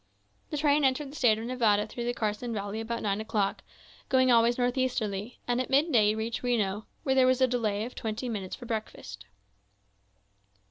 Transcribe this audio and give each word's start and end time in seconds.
The 0.49 0.57
train 0.57 0.83
entered 0.83 1.11
the 1.11 1.15
State 1.15 1.37
of 1.37 1.45
Nevada 1.45 1.85
through 1.85 2.05
the 2.05 2.13
Carson 2.15 2.51
Valley 2.55 2.81
about 2.81 3.03
nine 3.03 3.21
o'clock, 3.21 3.61
going 4.09 4.31
always 4.31 4.57
northeasterly; 4.57 5.37
and 5.47 5.61
at 5.61 5.69
midday 5.69 6.15
reached 6.15 6.41
Reno, 6.41 6.87
where 7.03 7.13
there 7.13 7.27
was 7.27 7.39
a 7.39 7.45
delay 7.45 7.85
of 7.85 7.93
twenty 7.93 8.27
minutes 8.27 8.55
for 8.55 8.65
breakfast. 8.65 9.27